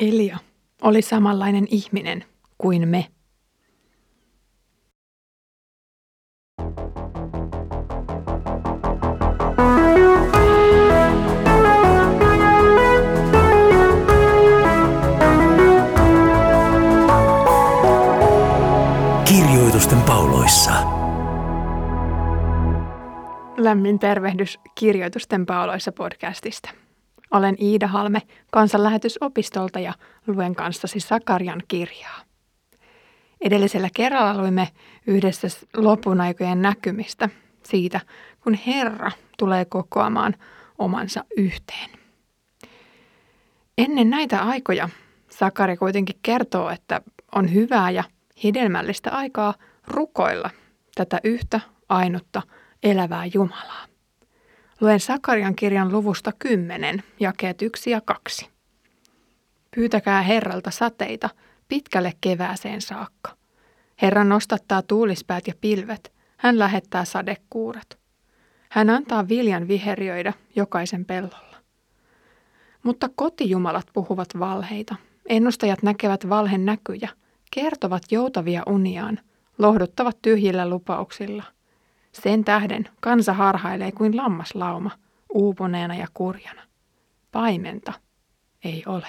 [0.00, 0.38] Elia
[0.82, 2.24] oli samanlainen ihminen
[2.58, 3.06] kuin me.
[19.24, 20.72] Kirjoitusten pauloissa.
[23.56, 26.79] Lämmin tervehdys Kirjoitusten pauloissa podcastista.
[27.30, 28.22] Olen Iida Halme
[28.52, 29.94] kansanlähetysopistolta ja
[30.26, 32.20] luen kanssasi Sakarian kirjaa.
[33.40, 34.68] Edellisellä kerralla luimme
[35.06, 37.28] yhdessä lopun aikojen näkymistä
[37.62, 38.00] siitä,
[38.40, 40.34] kun Herra tulee kokoamaan
[40.78, 41.90] omansa yhteen.
[43.78, 44.88] Ennen näitä aikoja
[45.28, 47.00] Sakari kuitenkin kertoo, että
[47.34, 48.04] on hyvää ja
[48.44, 49.54] hedelmällistä aikaa
[49.86, 50.50] rukoilla
[50.94, 52.42] tätä yhtä ainutta
[52.82, 53.89] elävää Jumalaa.
[54.80, 58.48] Luen Sakarian kirjan luvusta 10, jakeet 1 ja 2.
[59.74, 61.30] Pyytäkää Herralta sateita
[61.68, 63.36] pitkälle kevääseen saakka.
[64.02, 67.98] Herra nostattaa tuulispäät ja pilvet, hän lähettää sadekuuret.
[68.70, 71.56] Hän antaa viljan viheriöidä jokaisen pellolla.
[72.82, 74.96] Mutta kotijumalat puhuvat valheita.
[75.28, 77.08] Ennustajat näkevät valhen näkyjä,
[77.54, 79.18] kertovat joutavia uniaan,
[79.58, 81.44] lohduttavat tyhjillä lupauksilla–
[82.12, 84.90] sen tähden kansa harhailee kuin lammaslauma,
[85.34, 86.62] uupuneena ja kurjana.
[87.32, 87.92] Paimenta
[88.64, 89.06] ei ole.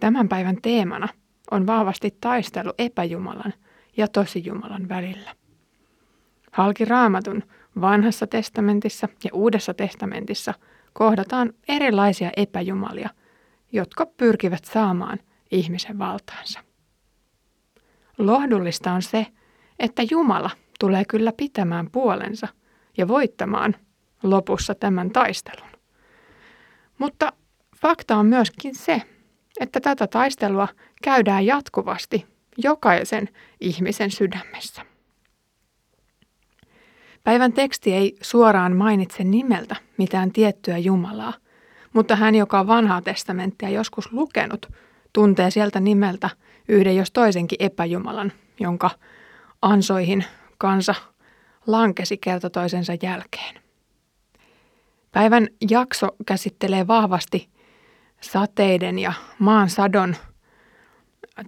[0.00, 1.08] Tämän päivän teemana
[1.50, 3.52] on vahvasti taistelu epäjumalan
[3.96, 5.34] ja tosijumalan välillä.
[6.52, 7.42] Halki raamatun
[7.80, 10.54] vanhassa testamentissa ja uudessa testamentissa
[10.92, 13.10] kohdataan erilaisia epäjumalia,
[13.72, 15.18] jotka pyrkivät saamaan
[15.50, 16.60] ihmisen valtaansa.
[18.18, 19.26] Lohdullista on se,
[19.78, 22.48] että Jumala tulee kyllä pitämään puolensa
[22.96, 23.76] ja voittamaan
[24.22, 25.70] lopussa tämän taistelun.
[26.98, 27.32] Mutta
[27.76, 29.02] fakta on myöskin se,
[29.60, 30.68] että tätä taistelua
[31.02, 32.26] käydään jatkuvasti
[32.58, 33.28] jokaisen
[33.60, 34.82] ihmisen sydämessä.
[37.24, 41.32] Päivän teksti ei suoraan mainitse nimeltä mitään tiettyä Jumalaa,
[41.92, 44.66] mutta hän, joka on vanhaa testamenttia joskus lukenut,
[45.12, 46.30] tuntee sieltä nimeltä
[46.68, 48.90] yhden jos toisenkin epäjumalan, jonka
[49.64, 50.24] ansoihin
[50.58, 50.94] kansa
[51.66, 53.60] lankesi kerta toisensa jälkeen.
[55.12, 57.48] Päivän jakso käsittelee vahvasti
[58.20, 60.16] sateiden ja maan sadon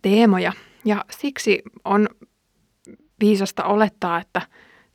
[0.02, 0.52] teemoja
[0.84, 2.08] ja siksi on
[3.20, 4.42] viisasta olettaa, että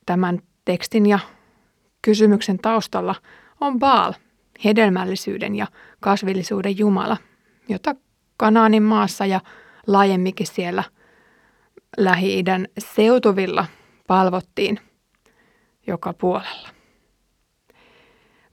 [0.06, 1.20] tämän tekstin ja
[2.02, 3.16] kysymyksen taustalla
[3.62, 4.14] on Baal,
[4.66, 5.68] hedelmällisyyden ja
[6.00, 7.18] kasvillisuuden Jumala,
[7.70, 7.96] jota
[8.38, 9.42] Kanaanin maassa ja
[9.88, 10.84] laajemminkin siellä–
[11.98, 13.66] Lähi-idän seutuvilla
[14.08, 14.80] palvottiin
[15.88, 16.70] joka puolella.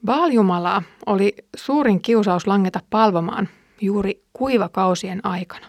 [0.04, 3.48] Baaljumalaa oli suurin kiusaus langeta palvomaan
[3.80, 5.66] juuri kuivakausien aikana.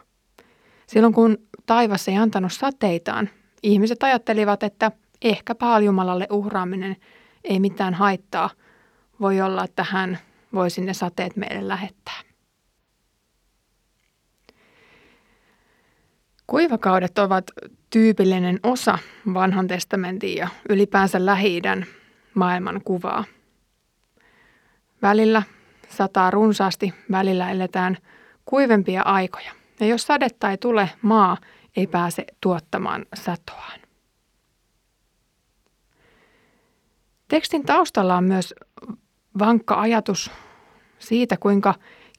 [0.88, 3.30] Silloin kun taivas ei antanut sateitaan,
[3.64, 4.92] ihmiset ajattelivat, että
[5.22, 6.96] ehkä Baaljumalalle uhraaminen
[7.44, 8.50] ei mitään haittaa.
[9.22, 10.20] Voi olla, että hän
[10.54, 12.29] voisi ne sateet meille lähettää.
[16.50, 17.52] Kuivakaudet ovat
[17.90, 18.98] tyypillinen osa
[19.34, 21.62] vanhan testamentin ja ylipäänsä lähi
[22.34, 23.24] maailman kuvaa.
[25.02, 25.44] Välillä
[25.90, 27.98] sataa runsaasti, välillä eletään
[28.46, 29.52] kuivempia aikoja.
[29.80, 31.38] Ja jos sadetta ei tule, maa
[31.76, 33.80] ei pääse tuottamaan satoaan.
[37.28, 38.56] Tekstin taustalla on myös
[39.40, 40.32] vankka ajatus
[41.00, 41.74] siitä, kuinka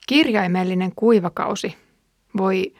[0.07, 1.77] kirjaimellinen kuivakausi
[2.37, 2.73] voi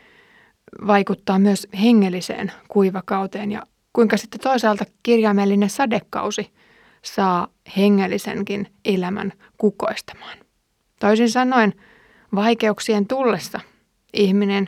[0.88, 6.54] vaikuttaa myös hengelliseen kuivakauteen ja kuinka sitten toisaalta kirjaimellinen sadekausi
[7.02, 10.38] saa hengellisenkin elämän kukoistamaan.
[11.00, 11.74] Toisin sanoen,
[12.36, 13.60] vaikeuksien tullessa
[14.14, 14.68] ihminen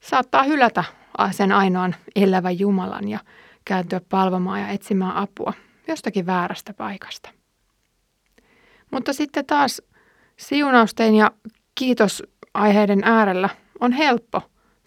[0.00, 0.84] saattaa hylätä
[1.30, 3.18] sen ainoan elävän Jumalan ja
[3.64, 5.52] kääntyä palvomaan ja etsimään apua
[5.88, 7.30] jostakin väärästä paikasta.
[8.90, 9.82] Mutta sitten taas
[10.36, 11.30] siunausten ja
[11.74, 13.48] kiitosaiheiden äärellä
[13.80, 14.42] on helppo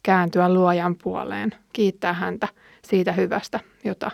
[0.06, 2.48] kääntyä luojan puoleen, kiittää häntä
[2.88, 4.12] siitä hyvästä, jota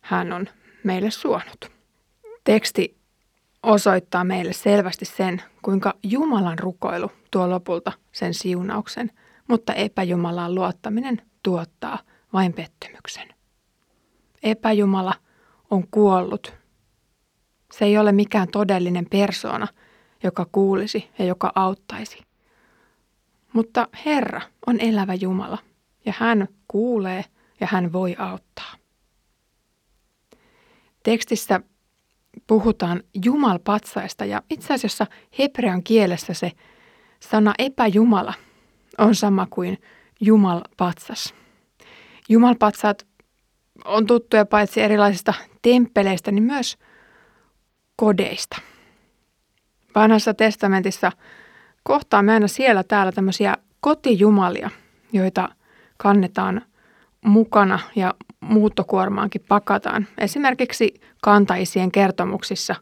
[0.00, 0.48] hän on
[0.84, 1.70] meille suonut.
[2.44, 2.96] Teksti
[3.62, 9.10] osoittaa meille selvästi sen, kuinka Jumalan rukoilu tuo lopulta sen siunauksen,
[9.48, 11.98] mutta epäjumalaan luottaminen tuottaa
[12.32, 13.28] vain pettymyksen.
[14.42, 15.14] Epäjumala
[15.70, 16.54] on kuollut.
[17.72, 19.68] Se ei ole mikään todellinen persoona,
[20.22, 22.18] joka kuulisi ja joka auttaisi–
[23.54, 25.58] mutta Herra on elävä Jumala
[26.06, 27.24] ja hän kuulee
[27.60, 28.74] ja hän voi auttaa.
[31.02, 31.60] Tekstissä
[32.46, 35.06] puhutaan jumalpatsaista ja itse asiassa
[35.38, 36.52] hebrean kielessä se
[37.20, 38.34] Sana epäjumala
[38.98, 39.78] on sama kuin
[40.20, 41.34] jumalpatsas.
[42.28, 43.06] Jumalpatsaat
[43.84, 46.78] on tuttuja paitsi erilaisista temppeleistä, niin myös
[47.96, 48.60] kodeista.
[49.94, 51.12] Vanhassa testamentissa
[51.84, 54.70] kohtaamme aina siellä täällä tämmöisiä kotijumalia,
[55.12, 55.48] joita
[55.96, 56.62] kannetaan
[57.24, 60.06] mukana ja muuttokuormaankin pakataan.
[60.18, 62.74] Esimerkiksi kantaisien kertomuksissa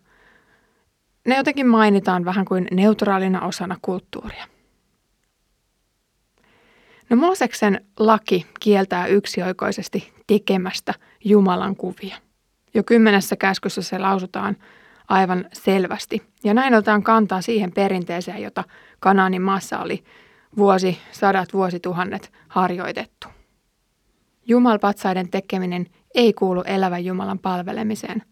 [1.26, 4.44] ne jotenkin mainitaan vähän kuin neutraalina osana kulttuuria.
[7.10, 10.94] No Mooseksen laki kieltää yksioikoisesti tekemästä
[11.25, 12.16] Jumalan kuvia.
[12.75, 14.56] Jo kymmenessä käskyssä se lausutaan
[15.12, 16.23] aivan selvästi.
[16.44, 18.64] Ja näin otetaan kantaa siihen perinteeseen, jota
[19.00, 20.05] Kanaanin maassa oli
[20.56, 23.29] vuosi, sadat vuosituhannet harjoitettu.
[24.47, 28.23] Jumalpatsaiden tekeminen ei kuulu elävän Jumalan palvelemiseen,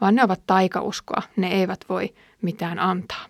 [0.00, 3.26] vaan ne ovat taikauskoa, ne eivät voi mitään antaa.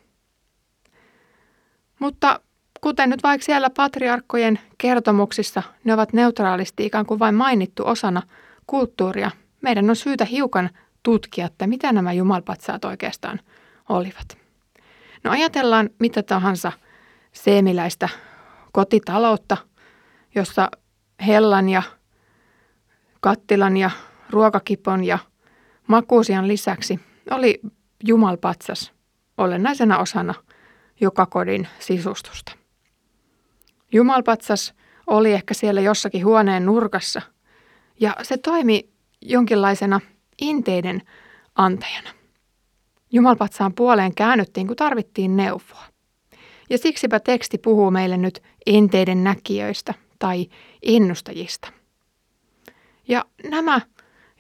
[1.99, 2.41] Mutta
[2.81, 8.23] kuten nyt vaikka siellä patriarkkojen kertomuksissa, ne ovat neutraalisti ikään kuin vain mainittu osana
[8.67, 9.31] kulttuuria.
[9.61, 10.71] Meidän on syytä hiukan
[11.03, 13.41] tutkia, että mitä nämä jumalpatsaat oikeastaan
[13.89, 14.39] olivat.
[15.25, 16.73] No ajatellaan mitä tahansa
[17.33, 18.09] seemiläistä
[18.73, 19.57] kotitaloutta,
[20.35, 20.71] jossa
[21.27, 21.83] hellan ja
[23.21, 23.91] kattilan ja
[24.31, 25.19] ruokakipon ja
[25.87, 27.01] makuusian lisäksi
[27.31, 27.61] oli
[28.05, 28.93] jumalpatsas
[29.39, 30.35] olennaisena osana
[31.01, 32.53] joka kodin sisustusta.
[33.93, 34.75] Jumalpatsas
[35.07, 37.23] oli ehkä siellä jossakin huoneen nurkassa
[38.01, 40.01] ja se toimi jonkinlaisena
[40.41, 41.03] inteiden
[41.55, 42.11] antajana.
[43.13, 45.85] Jumalpatsaan puoleen käännyttiin, kun tarvittiin neuvoa.
[46.71, 50.47] Ja siksipä teksti puhuu meille nyt enteiden näkijöistä tai
[50.83, 51.73] ennustajista.
[53.09, 53.81] Ja nämä,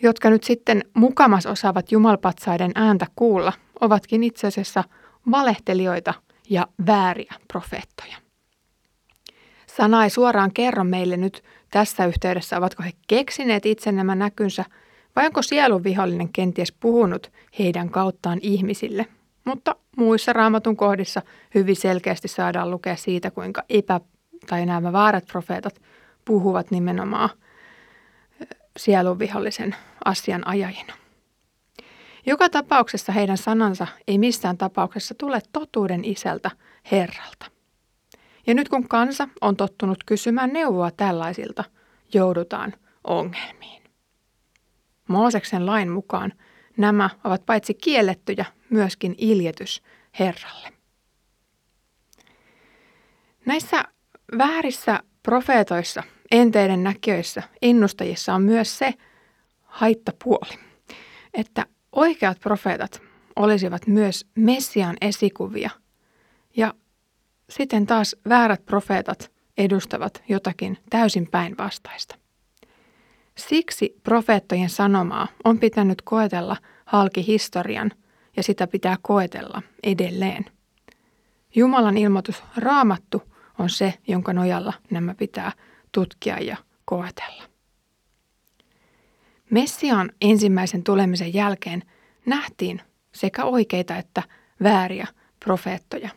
[0.02, 4.84] jotka nyt sitten mukamas osaavat jumalpatsaiden ääntä kuulla, ovatkin itse asiassa
[5.30, 6.14] valehtelijoita
[6.50, 8.16] ja vääriä profeettoja.
[9.66, 14.64] Sana ei suoraan kerro meille nyt tässä yhteydessä, ovatko he keksineet itse nämä näkynsä
[15.16, 19.06] vai onko sielun vihollinen kenties puhunut heidän kauttaan ihmisille.
[19.44, 21.22] Mutta muissa raamatun kohdissa
[21.54, 24.00] hyvin selkeästi saadaan lukea siitä, kuinka epä-
[24.46, 25.80] tai nämä väärät profeetat
[26.24, 27.30] puhuvat nimenomaan
[28.76, 30.94] sielun vihollisen asian ajajina.
[32.26, 36.50] Joka tapauksessa heidän sanansa ei missään tapauksessa tule totuuden isältä
[36.90, 37.46] Herralta.
[38.46, 41.64] Ja nyt kun kansa on tottunut kysymään neuvoa tällaisilta,
[42.14, 42.74] joudutaan
[43.04, 43.79] ongelmiin.
[45.10, 46.32] Mooseksen lain mukaan
[46.76, 49.82] nämä ovat paitsi kiellettyjä, myöskin iljetys
[50.18, 50.72] Herralle.
[53.46, 53.84] Näissä
[54.38, 58.94] väärissä profeetoissa, enteiden näköissä, ennustajissa on myös se
[59.62, 60.58] haittapuoli,
[61.34, 63.02] että oikeat profeetat
[63.36, 65.70] olisivat myös Messian esikuvia
[66.56, 66.74] ja
[67.50, 72.19] sitten taas väärät profeetat edustavat jotakin täysin päinvastaista.
[73.48, 77.92] Siksi profeettojen sanomaa on pitänyt koetella halki historian
[78.36, 80.44] ja sitä pitää koetella edelleen.
[81.54, 83.22] Jumalan ilmoitus raamattu
[83.58, 85.52] on se, jonka nojalla nämä pitää
[85.92, 87.42] tutkia ja koetella.
[89.50, 91.82] Messiaan ensimmäisen tulemisen jälkeen
[92.26, 92.80] nähtiin
[93.12, 94.22] sekä oikeita että
[94.62, 95.06] vääriä
[95.44, 96.08] profeettoja.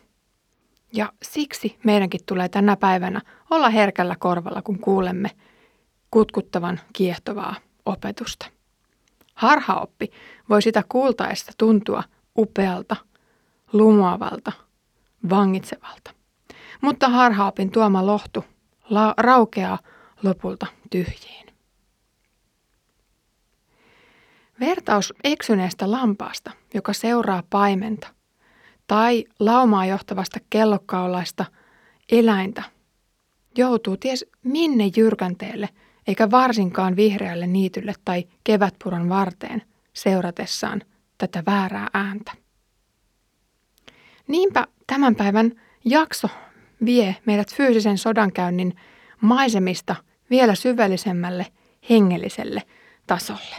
[0.92, 3.20] Ja siksi meidänkin tulee tänä päivänä
[3.50, 5.30] olla herkällä korvalla, kun kuulemme
[6.14, 7.54] kutkuttavan kiehtovaa
[7.86, 8.46] opetusta.
[9.34, 10.10] Harhaoppi
[10.48, 12.02] voi sitä kuultaessa tuntua
[12.38, 12.96] upealta,
[13.72, 14.52] lumoavalta,
[15.30, 16.10] vangitsevalta.
[16.80, 18.44] Mutta harhaopin tuoma lohtu
[18.90, 19.78] la- raukeaa
[20.22, 21.46] lopulta tyhjiin.
[24.60, 28.08] Vertaus eksyneestä lampaasta, joka seuraa paimenta,
[28.86, 31.44] tai laumaa johtavasta kellokkaulaista
[32.12, 32.62] eläintä,
[33.56, 35.68] joutuu ties minne jyrkänteelle–
[36.06, 40.82] eikä varsinkaan vihreälle niitylle tai kevätpuron varteen seuratessaan
[41.18, 42.32] tätä väärää ääntä.
[44.28, 45.52] Niinpä tämän päivän
[45.84, 46.28] jakso
[46.84, 48.76] vie meidät fyysisen sodankäynnin
[49.20, 49.96] maisemista
[50.30, 51.46] vielä syvällisemmälle
[51.90, 52.62] hengelliselle
[53.06, 53.56] tasolle.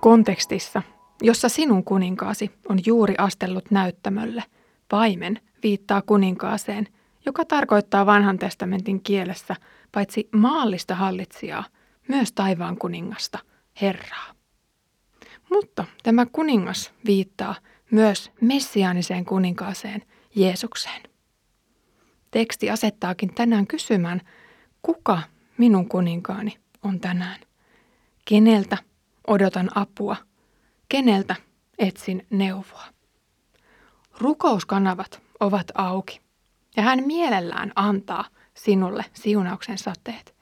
[0.00, 0.82] Kontekstissa
[1.22, 4.44] jossa sinun kuninkaasi on juuri astellut näyttämölle.
[4.88, 6.88] Paimen viittaa kuninkaaseen,
[7.26, 9.56] joka tarkoittaa vanhan testamentin kielessä
[9.92, 11.64] paitsi maallista hallitsijaa,
[12.08, 13.38] myös taivaan kuningasta,
[13.80, 14.34] Herraa.
[15.50, 17.54] Mutta tämä kuningas viittaa
[17.90, 20.02] myös messiaaniseen kuninkaaseen,
[20.34, 21.02] Jeesukseen.
[22.30, 24.20] Teksti asettaakin tänään kysymään,
[24.82, 25.22] kuka
[25.58, 27.40] minun kuninkaani on tänään?
[28.24, 28.78] keneltä
[29.26, 30.16] odotan apua,
[30.88, 31.36] keneltä
[31.78, 32.84] etsin neuvoa.
[34.18, 36.20] Rukouskanavat ovat auki
[36.76, 38.24] ja hän mielellään antaa
[38.54, 40.34] sinulle siunauksen sateet.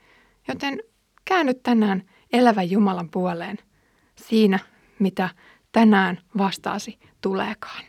[0.49, 0.82] Joten
[1.25, 3.59] käänny tänään elävän Jumalan puoleen
[4.16, 4.59] siinä,
[4.99, 5.28] mitä
[5.73, 7.85] tänään vastaasi tuleekaan.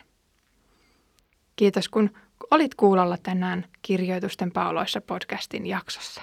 [1.56, 2.10] Kiitos kun
[2.52, 6.22] olit kuulolla tänään Kirjoitusten pauloissa podcastin jaksossa.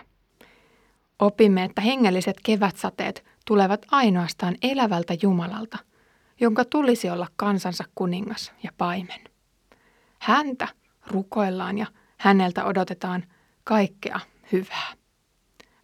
[1.18, 5.78] Opimme, että hengelliset kevätsateet tulevat ainoastaan elävältä Jumalalta,
[6.40, 9.20] jonka tulisi olla kansansa kuningas ja paimen.
[10.18, 10.68] Häntä
[11.06, 11.86] rukoillaan ja
[12.18, 13.24] häneltä odotetaan
[13.64, 14.20] kaikkea
[14.52, 14.92] hyvää.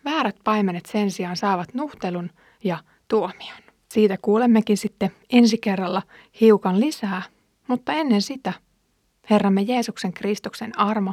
[0.04, 2.30] Väärät paimenet sen sijaan saavat nuhtelun
[2.64, 3.58] ja tuomion.
[3.92, 6.02] Siitä kuulemmekin sitten ensi kerralla
[6.40, 7.22] hiukan lisää,
[7.68, 8.52] mutta ennen sitä
[9.30, 11.12] Herramme Jeesuksen Kristuksen armo,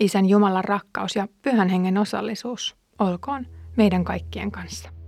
[0.00, 3.46] Isän Jumalan rakkaus ja Pyhän Hengen osallisuus olkoon
[3.76, 5.01] meidän kaikkien kanssa.